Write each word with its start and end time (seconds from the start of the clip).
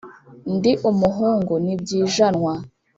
Ndi 0.55 0.71
umuhungu 0.89 1.53
ntibyijanwa. 1.63 2.53